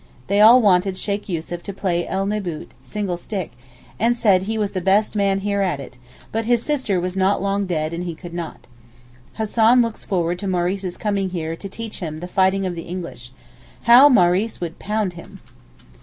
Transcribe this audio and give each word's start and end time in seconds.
They 0.25 0.41
all 0.41 0.59
wanted 0.63 0.97
Sheykh 0.97 1.29
Yussuf 1.29 1.61
to 1.61 1.73
play 1.73 2.07
el 2.07 2.25
Neboot 2.25 2.71
(single 2.81 3.17
stick) 3.17 3.51
and 3.99 4.15
said 4.15 4.41
he 4.41 4.57
was 4.57 4.71
the 4.71 4.81
best 4.81 5.15
man 5.15 5.41
here 5.41 5.61
at 5.61 5.79
it, 5.79 5.95
but 6.31 6.45
his 6.45 6.63
sister 6.63 6.99
was 6.99 7.15
not 7.15 7.39
long 7.39 7.67
dead 7.67 7.93
and 7.93 8.05
he 8.05 8.15
could 8.15 8.33
not. 8.33 8.65
Hassan 9.33 9.83
looks 9.83 10.03
forward 10.03 10.39
to 10.39 10.47
Maurice's 10.47 10.97
coming 10.97 11.29
here 11.29 11.55
to 11.55 11.69
teach 11.69 11.99
him 11.99 12.17
'the 12.19 12.27
fighting 12.29 12.65
of 12.65 12.73
the 12.73 12.87
English.' 12.89 13.31
How 13.83 14.09
Maurice 14.09 14.59
would 14.59 14.79
pound 14.79 15.13
him! 15.13 15.39